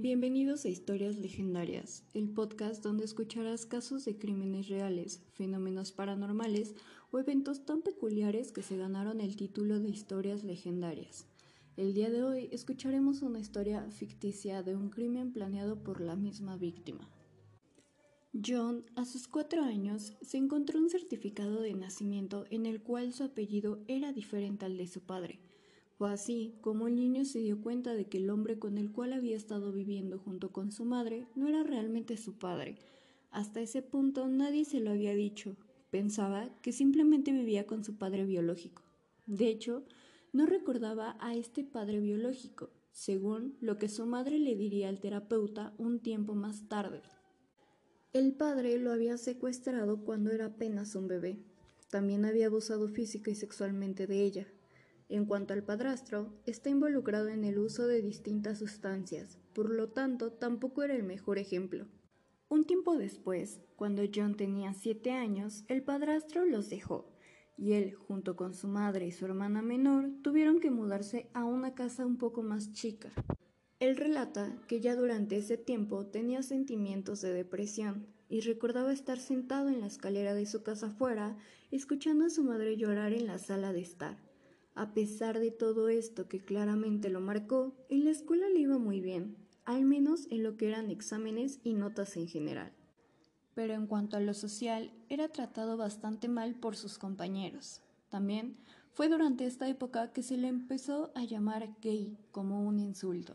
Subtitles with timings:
[0.00, 6.76] Bienvenidos a Historias Legendarias, el podcast donde escucharás casos de crímenes reales, fenómenos paranormales
[7.10, 11.26] o eventos tan peculiares que se ganaron el título de Historias Legendarias.
[11.76, 16.56] El día de hoy escucharemos una historia ficticia de un crimen planeado por la misma
[16.56, 17.10] víctima.
[18.32, 23.24] John, a sus cuatro años, se encontró un certificado de nacimiento en el cual su
[23.24, 25.40] apellido era diferente al de su padre.
[25.98, 29.12] Fue así como el niño se dio cuenta de que el hombre con el cual
[29.12, 32.78] había estado viviendo junto con su madre no era realmente su padre.
[33.32, 35.56] Hasta ese punto nadie se lo había dicho.
[35.90, 38.84] Pensaba que simplemente vivía con su padre biológico.
[39.26, 39.82] De hecho,
[40.32, 45.74] no recordaba a este padre biológico, según lo que su madre le diría al terapeuta
[45.78, 47.02] un tiempo más tarde.
[48.12, 51.42] El padre lo había secuestrado cuando era apenas un bebé.
[51.90, 54.46] También había abusado física y sexualmente de ella.
[55.08, 60.32] En cuanto al padrastro, está involucrado en el uso de distintas sustancias, por lo tanto
[60.32, 61.86] tampoco era el mejor ejemplo.
[62.50, 67.14] Un tiempo después, cuando John tenía siete años, el padrastro los dejó,
[67.56, 71.74] y él, junto con su madre y su hermana menor, tuvieron que mudarse a una
[71.74, 73.10] casa un poco más chica.
[73.80, 79.68] Él relata que ya durante ese tiempo tenía sentimientos de depresión y recordaba estar sentado
[79.68, 81.38] en la escalera de su casa afuera,
[81.70, 84.27] escuchando a su madre llorar en la sala de estar.
[84.78, 89.00] A pesar de todo esto que claramente lo marcó, en la escuela le iba muy
[89.00, 92.70] bien, al menos en lo que eran exámenes y notas en general.
[93.56, 97.82] Pero en cuanto a lo social, era tratado bastante mal por sus compañeros.
[98.08, 98.56] También
[98.92, 103.34] fue durante esta época que se le empezó a llamar gay como un insulto.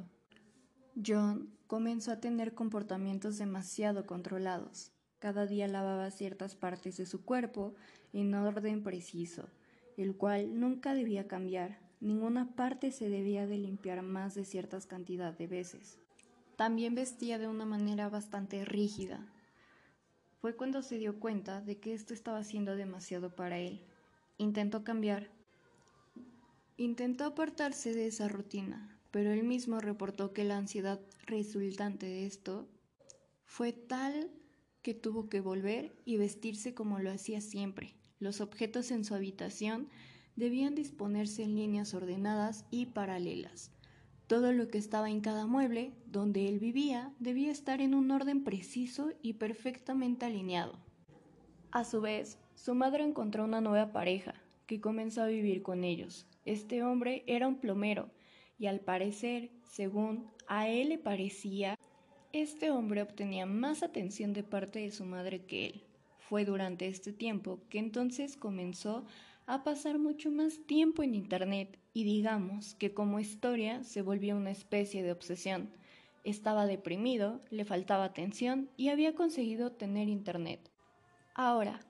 [0.96, 4.94] John comenzó a tener comportamientos demasiado controlados.
[5.20, 7.76] Cada día lavaba ciertas partes de su cuerpo
[8.14, 9.50] en orden preciso
[9.98, 11.80] el cual nunca debía cambiar.
[12.00, 16.00] Ninguna parte se debía de limpiar más de cierta cantidad de veces.
[16.56, 19.26] También vestía de una manera bastante rígida.
[20.40, 23.82] Fue cuando se dio cuenta de que esto estaba siendo demasiado para él.
[24.38, 25.30] Intentó cambiar.
[26.78, 32.68] Intentó apartarse de esa rutina, pero él mismo reportó que la ansiedad resultante de esto
[33.46, 34.32] fue tal
[34.82, 39.90] que tuvo que volver y vestirse como lo hacía siempre, los objetos en su habitación
[40.36, 43.72] debían disponerse en líneas ordenadas y paralelas.
[44.28, 48.44] Todo lo que estaba en cada mueble, donde él vivía, debía estar en un orden
[48.44, 50.80] preciso y perfectamente alineado.
[51.72, 54.36] A su vez, su madre encontró una nueva pareja,
[54.66, 56.26] que comenzó a vivir con ellos.
[56.46, 58.10] Este hombre era un plomero,
[58.58, 61.78] y al parecer, según a él le parecía,
[62.32, 65.84] este hombre obtenía más atención de parte de su madre que él.
[66.34, 69.06] Fue durante este tiempo que entonces comenzó
[69.46, 74.50] a pasar mucho más tiempo en Internet y digamos que como historia se volvió una
[74.50, 75.70] especie de obsesión.
[76.24, 80.72] Estaba deprimido, le faltaba atención y había conseguido tener Internet.
[81.36, 81.82] Ahora,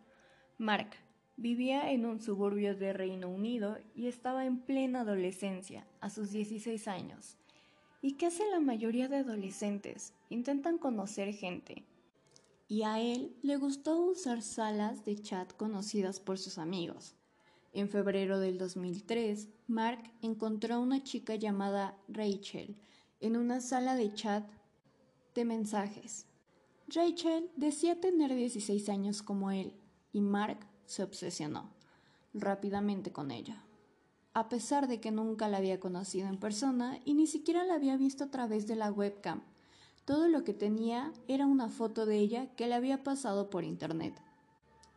[0.58, 0.90] Mark
[1.38, 6.90] vivía en un suburbio de Reino Unido y estaba en plena adolescencia, a sus 16
[6.90, 7.38] años.
[8.02, 10.14] ¿Y qué hace la mayoría de adolescentes?
[10.30, 11.86] Intentan conocer gente,
[12.68, 17.16] y a él le gustó usar salas de chat conocidas por sus amigos.
[17.74, 22.78] En febrero del 2003, Mark encontró a una chica llamada Rachel
[23.20, 24.46] en una sala de chat
[25.34, 26.28] de mensajes.
[26.88, 29.74] Rachel decía tener 16 años como él
[30.12, 31.72] y Mark se obsesionó
[32.34, 33.64] rápidamente con ella.
[34.34, 37.98] A pesar de que nunca la había conocido en persona y ni siquiera la había
[37.98, 39.44] visto a través de la webcam,
[40.06, 44.14] todo lo que tenía era una foto de ella que le había pasado por internet.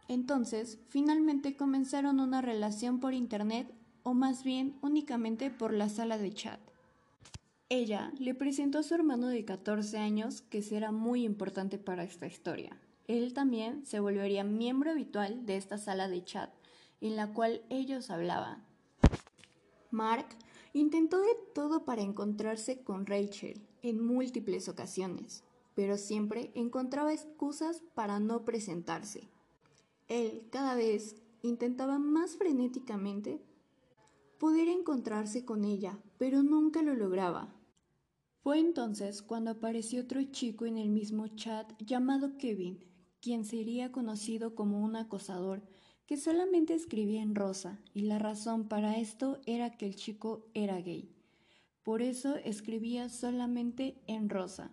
[0.08, 3.72] Entonces, finalmente comenzaron una relación por internet
[4.02, 6.60] o más bien únicamente por la sala de chat.
[7.68, 12.26] Ella le presentó a su hermano de 14 años que será muy importante para esta
[12.26, 12.76] historia.
[13.08, 16.50] Él también se volvería miembro habitual de esta sala de chat
[17.00, 18.64] en la cual ellos hablaban.
[19.90, 20.26] Mark
[20.76, 25.42] intentó de todo para encontrarse con Rachel, en múltiples ocasiones,
[25.74, 29.28] pero siempre encontraba excusas para no presentarse.
[30.08, 33.40] Él cada vez intentaba más frenéticamente
[34.38, 37.54] poder encontrarse con ella, pero nunca lo lograba.
[38.42, 42.84] Fue entonces cuando apareció otro chico en el mismo chat llamado Kevin,
[43.22, 45.62] quien sería conocido como un acosador
[46.06, 50.80] que solamente escribía en rosa, y la razón para esto era que el chico era
[50.80, 51.10] gay.
[51.82, 54.70] Por eso escribía solamente en rosa.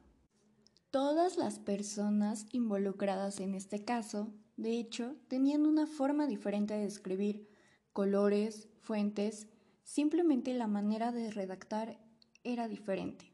[0.91, 7.49] Todas las personas involucradas en este caso, de hecho, tenían una forma diferente de escribir,
[7.93, 9.47] colores, fuentes,
[9.83, 11.99] simplemente la manera de redactar
[12.43, 13.33] era diferente.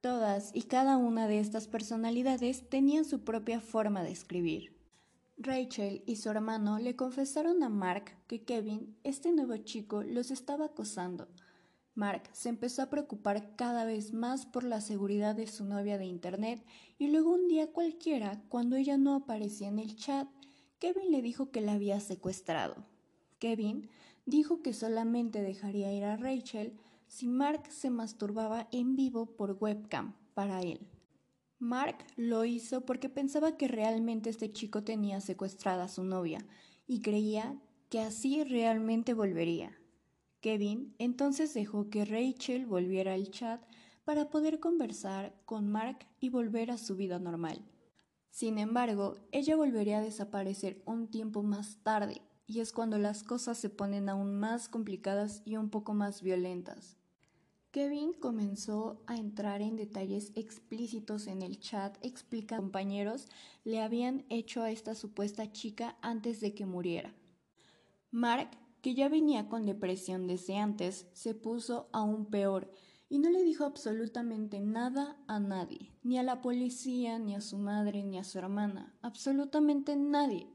[0.00, 4.77] Todas y cada una de estas personalidades tenían su propia forma de escribir.
[5.40, 10.66] Rachel y su hermano le confesaron a Mark que Kevin, este nuevo chico, los estaba
[10.66, 11.28] acosando.
[11.94, 16.06] Mark se empezó a preocupar cada vez más por la seguridad de su novia de
[16.06, 16.64] Internet
[16.98, 20.28] y luego un día cualquiera, cuando ella no aparecía en el chat,
[20.80, 22.84] Kevin le dijo que la había secuestrado.
[23.38, 23.88] Kevin
[24.26, 26.76] dijo que solamente dejaría ir a Rachel
[27.06, 30.80] si Mark se masturbaba en vivo por webcam para él.
[31.58, 36.46] Mark lo hizo porque pensaba que realmente este chico tenía secuestrada a su novia
[36.86, 39.76] y creía que así realmente volvería.
[40.40, 43.60] Kevin entonces dejó que Rachel volviera al chat
[44.04, 47.64] para poder conversar con Mark y volver a su vida normal.
[48.30, 53.58] Sin embargo, ella volvería a desaparecer un tiempo más tarde, y es cuando las cosas
[53.58, 56.96] se ponen aún más complicadas y un poco más violentas.
[57.70, 63.26] Kevin comenzó a entrar en detalles explícitos en el chat explicando que compañeros
[63.64, 67.14] le habían hecho a esta supuesta chica antes de que muriera.
[68.10, 68.50] Mark,
[68.80, 72.70] que ya venía con depresión desde antes, se puso aún peor
[73.10, 77.58] y no le dijo absolutamente nada a nadie, ni a la policía, ni a su
[77.58, 80.48] madre, ni a su hermana, absolutamente nadie.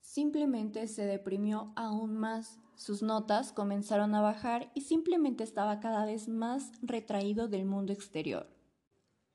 [0.00, 6.28] Simplemente se deprimió aún más sus notas comenzaron a bajar y simplemente estaba cada vez
[6.28, 8.48] más retraído del mundo exterior,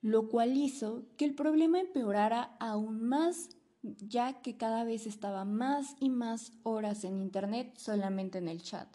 [0.02, 3.50] lo cual hizo que el problema empeorara aún más
[3.82, 8.88] ya que cada vez estaba más y más horas en Internet solamente en el chat.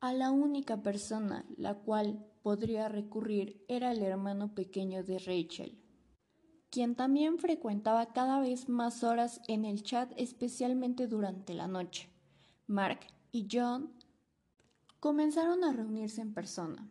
[0.00, 5.78] A la única persona la cual podría recurrir era el hermano pequeño de Rachel,
[6.70, 12.10] quien también frecuentaba cada vez más horas en el chat especialmente durante la noche.
[12.66, 13.00] Mark
[13.32, 13.90] y John
[15.00, 16.88] comenzaron a reunirse en persona.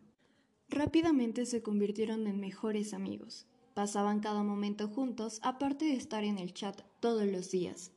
[0.68, 3.46] Rápidamente se convirtieron en mejores amigos.
[3.74, 7.92] Pasaban cada momento juntos, aparte de estar en el chat todos los días.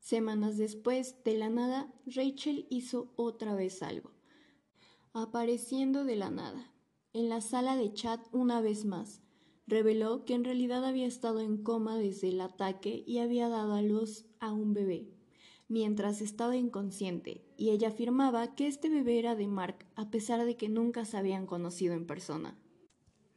[0.00, 4.10] Semanas después, de la nada, Rachel hizo otra vez algo,
[5.12, 6.72] apareciendo de la nada,
[7.12, 9.20] en la sala de chat una vez más.
[9.66, 13.82] Reveló que en realidad había estado en coma desde el ataque y había dado a
[13.82, 15.19] luz a un bebé
[15.70, 20.56] mientras estaba inconsciente, y ella afirmaba que este bebé era de Mark, a pesar de
[20.56, 22.58] que nunca se habían conocido en persona.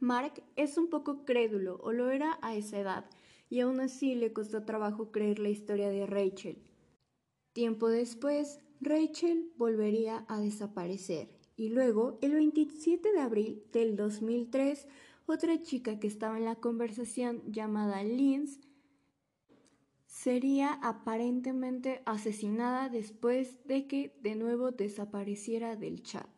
[0.00, 3.08] Mark es un poco crédulo, o lo era a esa edad,
[3.48, 6.58] y aún así le costó trabajo creer la historia de Rachel.
[7.52, 14.88] Tiempo después, Rachel volvería a desaparecer, y luego, el 27 de abril del 2003,
[15.26, 18.58] otra chica que estaba en la conversación llamada Linz
[20.14, 26.28] sería aparentemente asesinada después de que de nuevo desapareciera del chat.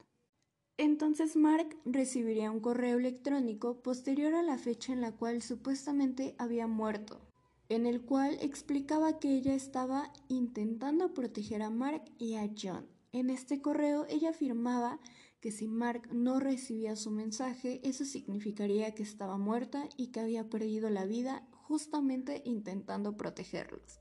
[0.78, 6.67] Entonces Mark recibiría un correo electrónico posterior a la fecha en la cual supuestamente había
[6.67, 7.20] muerto,
[7.69, 12.87] en el cual explicaba que ella estaba intentando proteger a Mark y a John.
[13.12, 15.00] En este correo ella afirmaba
[15.40, 20.49] que si Mark no recibía su mensaje, eso significaría que estaba muerta y que había
[20.49, 24.01] perdido la vida justamente intentando protegerlos.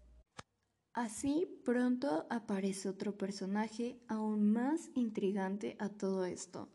[0.93, 6.69] Así pronto aparece otro personaje aún más intrigante a todo esto,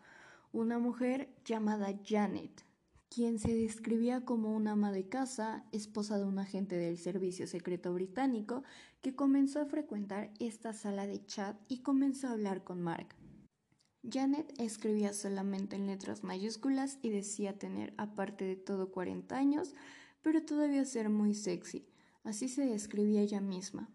[0.53, 2.67] una mujer llamada Janet,
[3.09, 7.95] quien se describía como una ama de casa, esposa de un agente del Servicio Secreto
[7.95, 8.63] Británico,
[9.01, 13.15] que comenzó a frecuentar esta sala de chat y comenzó a hablar con Mark.
[14.03, 19.75] Janet escribía solamente en letras mayúsculas y decía tener, aparte de todo, 40 años,
[20.23, 21.87] pero todavía ser muy sexy.
[22.25, 23.91] Así se describía ella misma.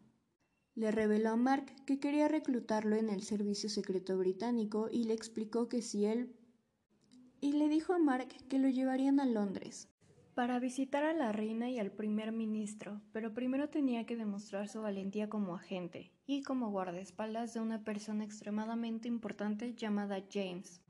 [0.74, 5.70] Le reveló a Mark que quería reclutarlo en el servicio secreto británico y le explicó
[5.70, 6.36] que si él...
[7.40, 9.90] y le dijo a Mark que lo llevarían a Londres
[10.36, 14.82] para visitar a la reina y al primer ministro, pero primero tenía que demostrar su
[14.82, 20.82] valentía como agente y como guardaespaldas de una persona extremadamente importante llamada James.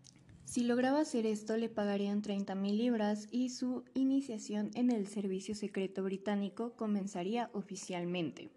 [0.45, 6.03] Si lograba hacer esto, le pagarían 30.000 libras y su iniciación en el servicio secreto
[6.03, 8.51] británico comenzaría oficialmente.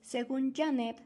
[0.00, 1.00] Según Janet,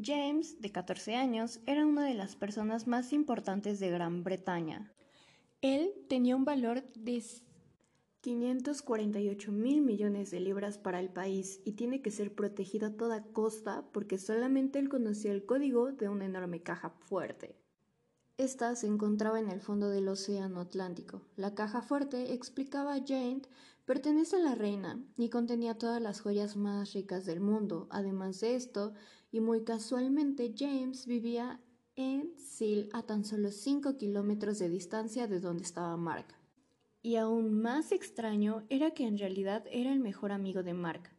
[0.00, 4.92] James, de 14 años, era una de las personas más importantes de Gran Bretaña.
[5.60, 7.22] Él tenía un valor de
[8.20, 13.24] 548 mil millones de libras para el país y tiene que ser protegido a toda
[13.24, 17.56] costa porque solamente él conocía el código de una enorme caja fuerte.
[18.38, 21.22] Esta se encontraba en el fondo del Océano Atlántico.
[21.34, 23.42] La caja fuerte, explicaba Jane,
[23.84, 27.88] pertenece a la reina y contenía todas las joyas más ricas del mundo.
[27.90, 28.94] Además de esto,
[29.32, 31.60] y muy casualmente, James vivía
[31.96, 36.26] en Seal a tan solo 5 kilómetros de distancia de donde estaba Mark.
[37.02, 41.10] y aún más extraño era que en realidad era el mejor amigo de Mark.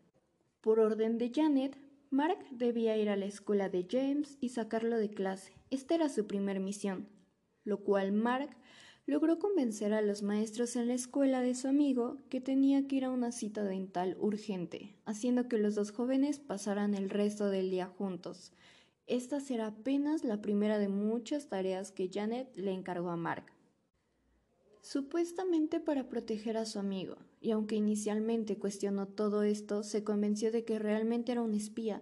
[0.62, 1.78] Por orden de Janet,
[2.12, 5.59] Mark debía ir a la escuela de James y sacarlo de clase.
[5.72, 7.08] Esta era su primer misión,
[7.64, 8.50] lo cual Mark
[9.06, 13.06] logró convencer a los maestros en la escuela de su amigo que tenía que ir
[13.06, 17.88] a una cita dental urgente, haciendo que los dos jóvenes pasaran el resto del día
[17.88, 18.52] juntos.
[19.08, 23.46] Esta será apenas la primera de muchas tareas que Janet le encargó a Mark.
[24.82, 30.64] Supuestamente para proteger a su amigo, y aunque inicialmente cuestionó todo esto, se convenció de
[30.64, 32.02] que realmente era un espía,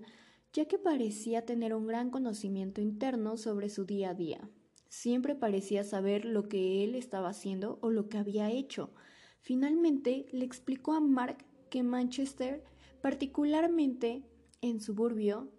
[0.57, 4.49] ya que parecía tener un gran conocimiento interno sobre su día a día.
[4.89, 8.91] Siempre parecía saber lo que él estaba haciendo o lo que había hecho.
[9.39, 12.63] Finalmente le explicó a Mark que Manchester,
[13.01, 14.23] particularmente
[14.61, 15.51] en suburbio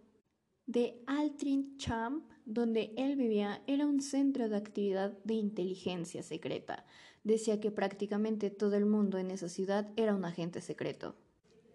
[0.67, 6.85] de Altrincham, donde él vivía, era un centro de actividad de inteligencia secreta.
[7.23, 11.15] Decía que prácticamente todo el mundo en esa ciudad era un agente secreto.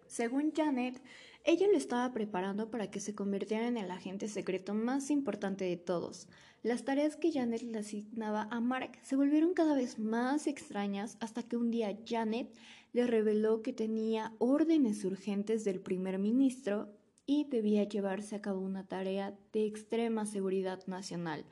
[0.06, 1.00] Según Janet,
[1.44, 5.76] ella lo estaba preparando para que se convirtiera en el agente secreto más importante de
[5.76, 6.26] todos.
[6.62, 11.42] Las tareas que Janet le asignaba a Mark se volvieron cada vez más extrañas hasta
[11.42, 12.50] que un día Janet
[12.94, 16.88] le reveló que tenía órdenes urgentes del primer ministro
[17.26, 21.44] y debía llevarse a cabo una tarea de extrema seguridad nacional,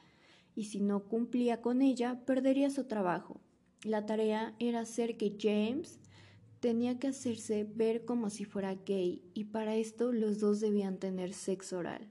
[0.55, 3.41] y si no cumplía con ella perdería su trabajo.
[3.83, 5.99] La tarea era hacer que James
[6.63, 11.35] tenía que hacerse ver como si fuera gay y para esto los dos debían tener
[11.35, 12.09] sexo oral.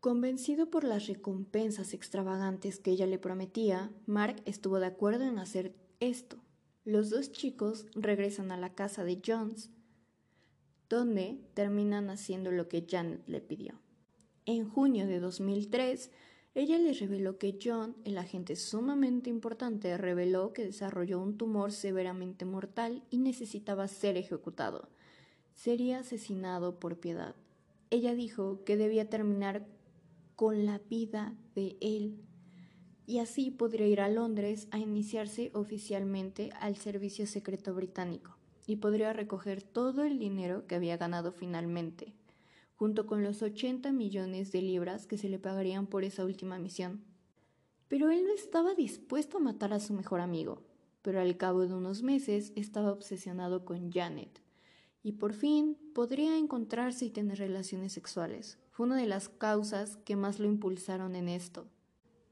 [0.00, 5.76] Convencido por las recompensas extravagantes que ella le prometía, Mark estuvo de acuerdo en hacer
[6.00, 6.36] esto.
[6.84, 9.70] Los dos chicos regresan a la casa de Jones,
[10.88, 13.80] donde terminan haciendo lo que Janet le pidió.
[14.46, 16.10] En junio de 2003,
[16.56, 22.46] ella les reveló que John, el agente sumamente importante, reveló que desarrolló un tumor severamente
[22.46, 24.88] mortal y necesitaba ser ejecutado.
[25.52, 27.34] Sería asesinado por piedad.
[27.90, 29.66] Ella dijo que debía terminar
[30.34, 32.22] con la vida de él
[33.06, 38.34] y así podría ir a Londres a iniciarse oficialmente al servicio secreto británico
[38.66, 42.14] y podría recoger todo el dinero que había ganado finalmente,
[42.76, 47.02] junto con los 80 millones de libras que se le pagarían por esa última misión.
[47.88, 50.62] Pero él no estaba dispuesto a matar a su mejor amigo,
[51.02, 54.42] pero al cabo de unos meses estaba obsesionado con Janet,
[55.02, 60.16] y por fin podría encontrarse y tener relaciones sexuales, fue una de las causas que
[60.16, 61.68] más lo impulsaron en esto.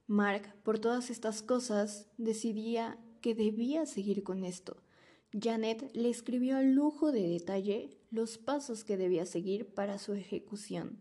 [0.07, 4.84] Mark, por todas estas cosas, decidía que debía seguir con esto.
[5.39, 11.01] Janet le escribió a lujo de detalle los pasos que debía seguir para su ejecución.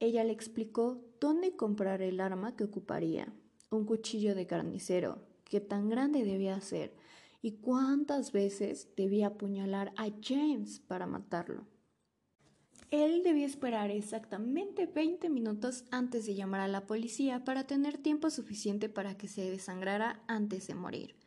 [0.00, 3.32] Ella le explicó dónde comprar el arma que ocuparía,
[3.70, 6.94] un cuchillo de carnicero, qué tan grande debía ser
[7.42, 11.66] y cuántas veces debía apuñalar a James para matarlo.
[12.90, 18.30] Él debía esperar exactamente 20 minutos antes de llamar a la policía para tener tiempo
[18.30, 21.23] suficiente para que se desangrara antes de morir.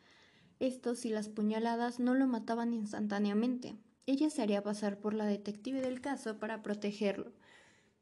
[0.60, 3.76] Esto si las puñaladas no lo mataban instantáneamente.
[4.06, 7.32] Ella se haría pasar por la detective del caso para protegerlo.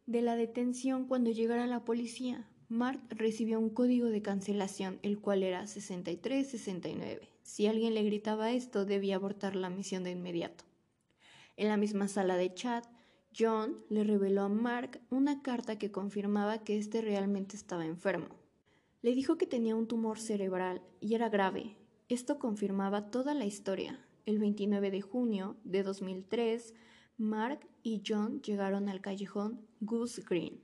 [0.07, 5.43] De la detención cuando llegara la policía, Mark recibió un código de cancelación, el cual
[5.43, 7.29] era 6369.
[7.43, 10.65] Si alguien le gritaba esto, debía abortar la misión de inmediato.
[11.57, 12.85] En la misma sala de chat,
[13.39, 18.35] John le reveló a Mark una carta que confirmaba que éste realmente estaba enfermo.
[19.03, 21.77] Le dijo que tenía un tumor cerebral y era grave.
[22.09, 23.99] Esto confirmaba toda la historia.
[24.27, 26.73] El 29 de junio de 2003,
[27.19, 30.61] Mark y John llegaron al callejón Goose Green,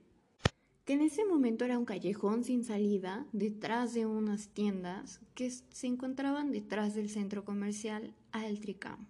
[0.85, 5.87] que en ese momento era un callejón sin salida detrás de unas tiendas que se
[5.87, 9.09] encontraban detrás del centro comercial Altricam.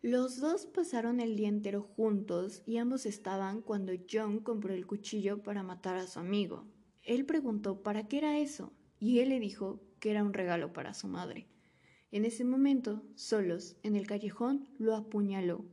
[0.00, 5.42] Los dos pasaron el día entero juntos y ambos estaban cuando John compró el cuchillo
[5.42, 6.64] para matar a su amigo.
[7.02, 10.94] Él preguntó para qué era eso y él le dijo que era un regalo para
[10.94, 11.46] su madre.
[12.10, 15.64] En ese momento, solos, en el callejón, lo apuñaló.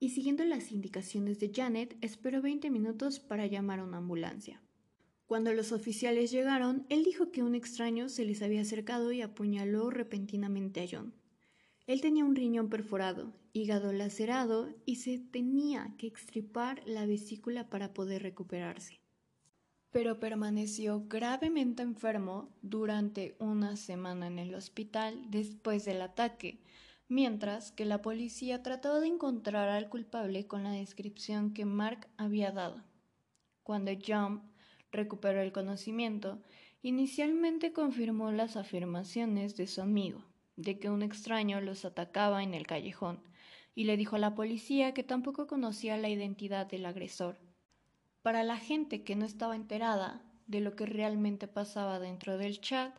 [0.00, 4.62] Y siguiendo las indicaciones de Janet, esperó 20 minutos para llamar a una ambulancia.
[5.26, 9.90] Cuando los oficiales llegaron, él dijo que un extraño se les había acercado y apuñaló
[9.90, 11.14] repentinamente a John.
[11.86, 17.92] Él tenía un riñón perforado, hígado lacerado y se tenía que extripar la vesícula para
[17.92, 19.01] poder recuperarse.
[19.92, 26.58] Pero permaneció gravemente enfermo durante una semana en el hospital después del ataque,
[27.08, 32.50] mientras que la policía trataba de encontrar al culpable con la descripción que Mark había
[32.50, 32.82] dado.
[33.62, 34.42] Cuando John
[34.90, 36.42] recuperó el conocimiento,
[36.82, 40.24] inicialmente confirmó las afirmaciones de su amigo
[40.56, 43.20] de que un extraño los atacaba en el callejón,
[43.74, 47.38] y le dijo a la policía que tampoco conocía la identidad del agresor.
[48.22, 52.94] Para la gente que no estaba enterada de lo que realmente pasaba dentro del chat,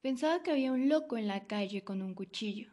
[0.00, 2.70] pensaba que había un loco en la calle con un cuchillo.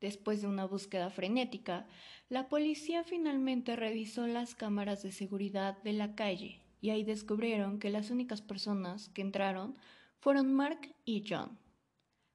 [0.00, 1.86] Después de una búsqueda frenética,
[2.28, 7.90] la policía finalmente revisó las cámaras de seguridad de la calle y ahí descubrieron que
[7.90, 9.76] las únicas personas que entraron
[10.18, 11.56] fueron Mark y John.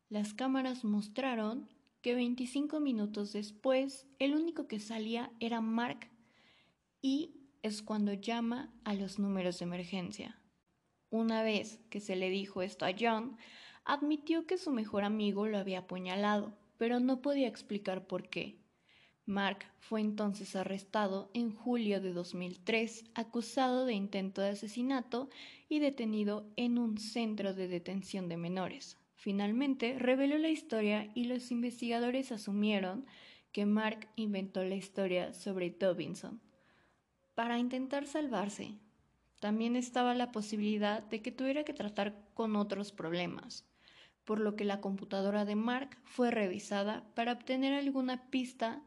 [0.07, 1.67] Las cámaras mostraron
[2.01, 6.09] que 25 minutos después el único que salía era Mark
[7.01, 7.36] y
[7.67, 10.41] es cuando llama a los números de emergencia.
[11.09, 13.37] Una vez que se le dijo esto a John,
[13.85, 18.59] admitió que su mejor amigo lo había apuñalado, pero no podía explicar por qué.
[19.25, 25.29] Mark fue entonces arrestado en julio de 2003, acusado de intento de asesinato
[25.67, 28.97] y detenido en un centro de detención de menores.
[29.15, 33.05] Finalmente, reveló la historia y los investigadores asumieron
[33.51, 36.41] que Mark inventó la historia sobre Dobinson
[37.37, 38.79] para intentar salvarse.
[39.39, 43.63] También estaba la posibilidad de que tuviera que tratar con otros problemas,
[44.25, 48.81] por lo que la computadora de Mark fue revisada para obtener alguna pista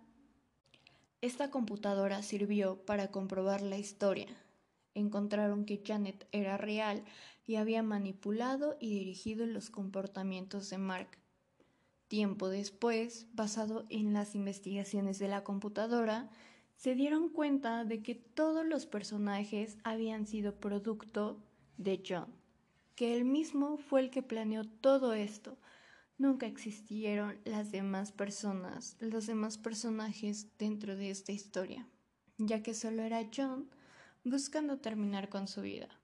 [1.21, 4.27] esta computadora sirvió para comprobar la historia.
[4.95, 7.05] Encontraron que Janet era real
[7.47, 11.19] y había manipulado y dirigido los comportamientos de Mark.
[12.09, 16.31] Tiempo después, basado en las investigaciones de la computadora,
[16.81, 21.37] se dieron cuenta de que todos los personajes habían sido producto
[21.77, 22.33] de John,
[22.95, 25.59] que él mismo fue el que planeó todo esto,
[26.17, 31.87] nunca existieron las demás personas, los demás personajes dentro de esta historia,
[32.39, 33.69] ya que solo era John
[34.25, 36.00] buscando terminar con su vida.